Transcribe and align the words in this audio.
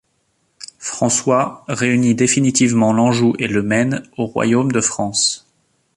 François 0.79 1.63
réunit 1.67 2.15
définitivement 2.15 2.91
l'Anjou 2.91 3.35
et 3.37 3.47
le 3.47 3.61
Maine 3.61 4.01
au 4.17 4.25
Royaume 4.25 4.71
de 4.71 4.81
France. 4.81 5.45